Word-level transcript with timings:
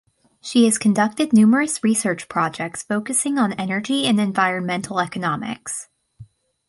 She 0.41 0.65
has 0.65 0.79
conducted 0.79 1.31
numerous 1.31 1.83
research 1.83 2.27
projects 2.27 2.81
focusing 2.81 3.37
on 3.37 3.53
energy 3.53 4.07
and 4.07 4.19
environmental 4.19 4.99
economics. 4.99 5.89